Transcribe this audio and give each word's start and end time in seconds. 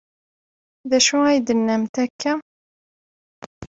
D 0.89 0.91
acu 0.97 1.17
ay 1.25 1.37
d-tennamt 1.39 1.95
akka? 2.03 2.33